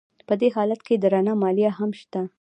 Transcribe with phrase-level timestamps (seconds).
[0.27, 2.21] په دې حالت کې درنه مالیه هم شته